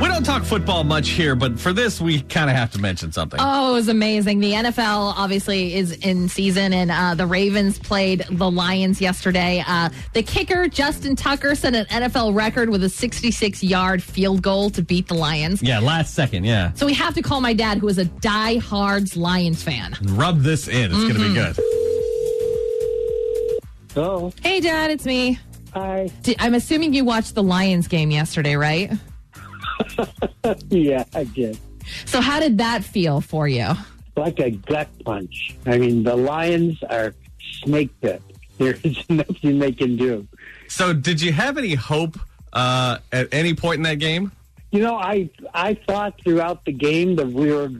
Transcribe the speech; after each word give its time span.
We 0.00 0.06
don't 0.06 0.22
talk 0.22 0.44
football 0.44 0.84
much 0.84 1.08
here, 1.08 1.34
but 1.34 1.58
for 1.58 1.72
this, 1.72 2.00
we 2.00 2.20
kind 2.20 2.48
of 2.48 2.54
have 2.54 2.70
to 2.72 2.78
mention 2.78 3.10
something. 3.10 3.40
Oh, 3.42 3.70
it 3.70 3.74
was 3.74 3.88
amazing. 3.88 4.38
The 4.38 4.52
NFL 4.52 5.14
obviously 5.16 5.74
is 5.74 5.90
in 5.90 6.28
season, 6.28 6.72
and 6.72 6.92
uh, 6.92 7.16
the 7.16 7.26
Ravens 7.26 7.80
played 7.80 8.24
the 8.30 8.48
Lions 8.48 9.00
yesterday. 9.00 9.64
Uh, 9.66 9.88
the 10.14 10.22
kicker, 10.22 10.68
Justin 10.68 11.16
Tucker, 11.16 11.56
set 11.56 11.74
an 11.74 11.84
NFL 11.86 12.32
record 12.32 12.70
with 12.70 12.84
a 12.84 12.88
66 12.88 13.64
yard 13.64 14.00
field 14.00 14.40
goal 14.40 14.70
to 14.70 14.82
beat 14.82 15.08
the 15.08 15.14
Lions. 15.14 15.60
Yeah, 15.64 15.80
last 15.80 16.14
second, 16.14 16.44
yeah. 16.44 16.72
So 16.74 16.86
we 16.86 16.94
have 16.94 17.14
to 17.14 17.22
call 17.22 17.40
my 17.40 17.52
dad, 17.52 17.78
who 17.78 17.88
is 17.88 17.98
a 17.98 18.04
die-hard 18.04 19.16
Lions 19.16 19.64
fan. 19.64 19.96
Rub 20.02 20.42
this 20.42 20.68
in. 20.68 20.92
It's 20.92 20.94
going 20.94 21.14
to 21.14 21.28
be 21.28 21.34
good. 21.34 21.56
Hello. 23.94 24.32
Hey, 24.44 24.60
Dad, 24.60 24.92
it's 24.92 25.04
me. 25.04 25.40
Hi. 25.74 26.08
I'm 26.38 26.54
assuming 26.54 26.94
you 26.94 27.04
watched 27.04 27.34
the 27.34 27.42
Lions 27.42 27.88
game 27.88 28.12
yesterday, 28.12 28.54
right? 28.54 28.92
Yeah, 30.70 31.04
I 31.14 31.24
did. 31.24 31.58
So 32.06 32.20
how 32.20 32.40
did 32.40 32.58
that 32.58 32.84
feel 32.84 33.20
for 33.20 33.48
you? 33.48 33.68
Like 34.16 34.40
a 34.40 34.50
gut 34.50 34.88
punch. 35.04 35.56
I 35.66 35.78
mean, 35.78 36.02
the 36.02 36.16
Lions 36.16 36.82
are 36.84 37.14
snake 37.62 37.90
bit. 38.00 38.22
There's 38.58 38.82
nothing 39.10 39.58
they 39.58 39.72
can 39.72 39.96
do. 39.96 40.26
So, 40.68 40.92
did 40.92 41.20
you 41.20 41.32
have 41.32 41.56
any 41.56 41.74
hope 41.74 42.18
uh, 42.52 42.98
at 43.12 43.28
any 43.32 43.54
point 43.54 43.76
in 43.76 43.82
that 43.84 43.98
game? 43.98 44.32
You 44.70 44.80
know, 44.80 44.96
I 44.96 45.30
I 45.54 45.74
thought 45.74 46.20
throughout 46.22 46.64
the 46.64 46.72
game 46.72 47.16
that 47.16 47.28
we 47.28 47.52
were 47.52 47.70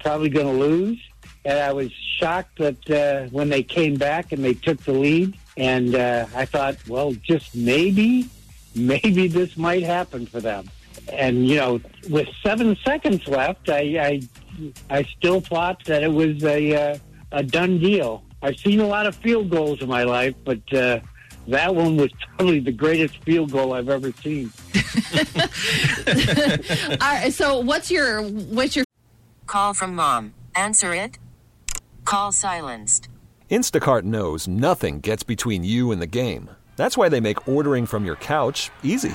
probably 0.00 0.28
going 0.28 0.46
to 0.46 0.52
lose, 0.52 1.00
and 1.44 1.58
I 1.58 1.72
was 1.72 1.90
shocked 1.92 2.58
that 2.58 2.90
uh, 2.90 3.30
when 3.30 3.48
they 3.48 3.62
came 3.62 3.94
back 3.94 4.32
and 4.32 4.44
they 4.44 4.54
took 4.54 4.78
the 4.84 4.92
lead, 4.92 5.36
and 5.56 5.94
uh, 5.94 6.26
I 6.34 6.44
thought, 6.44 6.76
well, 6.88 7.12
just 7.12 7.54
maybe, 7.54 8.28
maybe 8.74 9.28
this 9.28 9.56
might 9.56 9.82
happen 9.82 10.26
for 10.26 10.40
them. 10.40 10.68
And 11.12 11.46
you 11.46 11.56
know, 11.56 11.80
with 12.08 12.28
seven 12.42 12.76
seconds 12.84 13.26
left, 13.26 13.68
I 13.68 13.80
I, 13.80 14.22
I 14.90 15.02
still 15.04 15.40
thought 15.40 15.84
that 15.84 16.02
it 16.02 16.12
was 16.12 16.42
a 16.44 16.92
uh, 16.92 16.98
a 17.32 17.42
done 17.42 17.78
deal. 17.78 18.24
I've 18.42 18.58
seen 18.58 18.80
a 18.80 18.86
lot 18.86 19.06
of 19.06 19.16
field 19.16 19.50
goals 19.50 19.80
in 19.80 19.88
my 19.88 20.04
life, 20.04 20.34
but 20.44 20.72
uh, 20.72 21.00
that 21.48 21.74
one 21.74 21.96
was 21.96 22.10
probably 22.36 22.60
the 22.60 22.72
greatest 22.72 23.16
field 23.24 23.52
goal 23.52 23.72
I've 23.72 23.88
ever 23.88 24.12
seen. 24.12 24.52
All 27.00 27.12
right, 27.12 27.32
so 27.32 27.60
what's 27.60 27.90
your 27.90 28.22
what's 28.22 28.76
your 28.76 28.84
Call 29.46 29.72
from 29.72 29.94
mom. 29.94 30.34
Answer 30.56 30.96
it. 30.96 31.20
Call 32.04 32.32
silenced. 32.32 33.08
Instacart 33.50 34.02
knows 34.02 34.48
nothing 34.48 34.98
gets 34.98 35.22
between 35.22 35.64
you 35.64 35.92
and 35.92 36.02
the 36.02 36.08
game. 36.08 36.50
That's 36.76 36.98
why 36.98 37.08
they 37.08 37.20
make 37.20 37.48
ordering 37.48 37.86
from 37.86 38.04
your 38.04 38.16
couch 38.16 38.72
easy. 38.82 39.14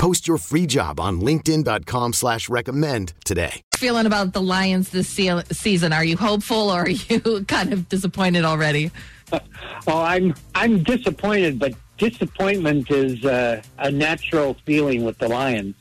Post 0.00 0.26
your 0.26 0.38
free 0.38 0.64
job 0.64 0.98
on 0.98 1.20
linkedin.com 1.20 2.14
slash 2.14 2.48
recommend 2.48 3.12
today. 3.26 3.60
feeling 3.74 4.06
about 4.06 4.32
the 4.32 4.40
Lions 4.40 4.88
this 4.88 5.06
season? 5.06 5.92
Are 5.92 6.02
you 6.02 6.16
hopeful 6.16 6.70
or 6.70 6.84
are 6.84 6.88
you 6.88 7.44
kind 7.46 7.74
of 7.74 7.86
disappointed 7.90 8.44
already? 8.44 8.90
Oh, 9.86 10.02
I'm 10.02 10.34
I'm 10.56 10.82
disappointed, 10.82 11.58
but 11.60 11.72
disappointment 11.96 12.90
is 12.90 13.24
uh, 13.24 13.62
a 13.78 13.90
natural 13.90 14.54
feeling 14.66 15.04
with 15.04 15.18
the 15.18 15.28
Lions. 15.28 15.76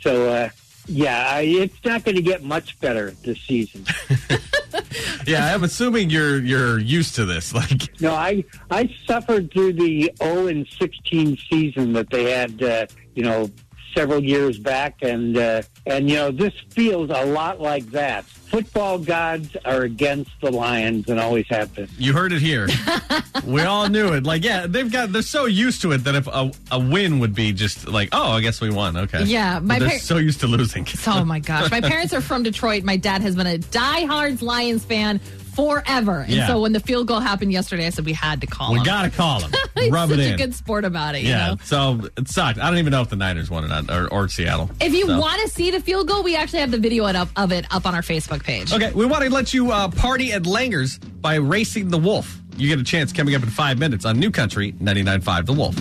So 0.00 0.28
uh, 0.30 0.48
yeah, 0.86 1.28
I, 1.30 1.42
it's 1.42 1.84
not 1.84 2.04
going 2.04 2.16
to 2.16 2.22
get 2.22 2.42
much 2.42 2.80
better 2.80 3.10
this 3.10 3.38
season. 3.40 3.84
Yeah, 5.26 5.54
I'm 5.54 5.64
assuming 5.64 6.10
you're 6.10 6.38
you're 6.40 6.78
used 6.78 7.16
to 7.16 7.24
this. 7.24 7.52
Like, 7.52 8.00
No, 8.00 8.14
I 8.14 8.44
I 8.70 8.94
suffered 9.06 9.52
through 9.52 9.72
the 9.72 10.12
0 10.22 10.46
and 10.46 10.66
16 10.68 11.36
season 11.50 11.92
that 11.94 12.10
they 12.10 12.30
had, 12.30 12.62
uh, 12.62 12.86
you 13.14 13.24
know, 13.24 13.50
several 13.94 14.22
years 14.22 14.58
back, 14.58 14.96
and 15.02 15.36
uh, 15.36 15.62
and 15.86 16.08
you 16.08 16.16
know 16.16 16.30
this 16.30 16.54
feels 16.70 17.10
a 17.10 17.24
lot 17.26 17.60
like 17.60 17.86
that. 17.92 18.24
Football 18.24 18.98
gods 18.98 19.56
are 19.64 19.82
against 19.82 20.30
the 20.40 20.50
Lions 20.52 21.08
and 21.08 21.18
always 21.18 21.46
have 21.48 21.74
been. 21.74 21.88
you 21.98 22.12
heard 22.12 22.32
it 22.32 22.40
here. 22.40 22.68
we 23.44 23.62
all 23.62 23.88
knew 23.88 24.12
it. 24.14 24.22
Like, 24.24 24.44
yeah, 24.44 24.66
they've 24.68 24.90
got 24.90 25.12
they're 25.12 25.22
so 25.22 25.46
used 25.46 25.82
to 25.82 25.92
it 25.92 25.98
that 26.04 26.14
if 26.14 26.28
a, 26.28 26.52
a 26.70 26.78
win 26.78 27.18
would 27.18 27.34
be 27.34 27.52
just 27.52 27.88
like, 27.88 28.10
oh, 28.12 28.30
I 28.32 28.40
guess 28.40 28.60
we 28.60 28.70
won. 28.70 28.96
Okay. 28.96 29.24
Yeah, 29.24 29.58
my 29.58 29.74
But 29.74 29.80
they're 29.80 29.88
par- 29.90 29.98
so 29.98 30.16
used 30.18 30.40
to 30.40 30.46
losing. 30.46 30.86
Oh 31.08 31.24
my 31.24 31.40
gosh. 31.40 31.70
My 31.72 31.80
parents 31.92 32.14
are 32.14 32.20
from 32.20 32.44
Detroit. 32.44 32.84
My 32.84 32.96
dad 32.96 33.20
has 33.22 33.34
been 33.34 33.48
a 33.48 33.58
diehard 33.58 34.40
Lions 34.42 34.84
fan 34.84 35.20
forever. 35.56 36.20
And 36.20 36.30
Yeah. 36.30 36.46
so 36.46 36.60
when 36.60 36.72
the 36.72 36.80
field 36.80 37.08
goal 37.08 37.18
happened 37.20 37.50
yesterday, 37.52 37.86
I 37.86 37.90
said 37.90 38.04
we 38.04 38.12
had 38.12 38.40
to 38.42 38.46
call 38.46 38.72
We 38.72 38.78
him. 38.78 38.84
gotta 38.84 39.10
call 39.10 39.40
them. 39.40 39.50
He's 39.76 39.90
Rub 39.90 40.10
such 40.10 40.18
it 40.20 40.34
a 40.34 40.36
good 40.36 40.54
sport 40.54 40.84
about 40.84 41.14
it, 41.16 41.22
you 41.22 41.30
yeah. 41.30 41.48
know? 41.48 41.56
So 41.64 42.00
it 42.16 42.28
sucked. 42.28 42.58
I 42.58 42.68
don't 42.70 42.78
even 42.78 42.90
know 42.92 43.00
if 43.02 43.08
the 43.08 43.16
Niners 43.16 43.50
won 43.50 43.64
or 43.64 43.68
not, 43.68 43.90
or, 43.90 44.06
or 44.12 44.28
Seattle. 44.28 44.70
If 44.80 44.92
you 44.92 45.06
So. 45.06 45.18
want 45.18 45.40
to 45.42 45.48
see 45.48 45.70
the 45.70 45.80
field 45.80 46.06
goal, 46.08 46.22
we 46.22 46.36
actually 46.36 46.60
have 46.60 46.70
the 46.70 46.78
video 46.78 47.04
up, 47.06 47.28
of 47.36 47.50
it 47.52 47.66
up 47.74 47.86
on 47.86 47.94
our 47.94 48.02
Facebook 48.02 48.42
page. 48.44 48.72
Okay, 48.72 48.92
we 48.92 49.06
want 49.06 49.24
to 49.24 49.30
let 49.30 49.52
you 49.54 49.72
uh, 49.72 49.88
party 49.88 50.32
at 50.32 50.42
Langer's 50.44 50.98
by 50.98 51.36
racing 51.36 51.88
the 51.88 51.98
wolf. 51.98 52.38
You 52.56 52.68
get 52.68 52.78
a 52.78 52.84
chance 52.84 53.12
coming 53.12 53.34
up 53.34 53.42
in 53.42 53.50
five 53.50 53.78
minutes 53.78 54.04
on 54.04 54.18
New 54.18 54.30
Country 54.30 54.72
99.5 54.72 55.46
The 55.46 55.52
Wolf. 55.52 55.76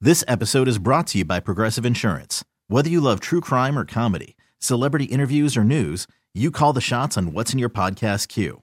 This 0.00 0.24
episode 0.28 0.66
is 0.68 0.78
brought 0.78 1.06
to 1.08 1.18
you 1.18 1.24
by 1.24 1.40
Progressive 1.40 1.86
Insurance. 1.86 2.44
Whether 2.68 2.88
you 2.90 3.00
love 3.00 3.20
true 3.20 3.40
crime 3.40 3.78
or 3.78 3.84
comedy, 3.84 4.36
celebrity 4.58 5.04
interviews 5.06 5.56
or 5.56 5.64
news, 5.64 6.06
you 6.34 6.50
call 6.50 6.72
the 6.72 6.80
shots 6.80 7.16
on 7.18 7.32
what's 7.32 7.52
in 7.52 7.58
your 7.58 7.68
podcast 7.68 8.28
queue. 8.28 8.62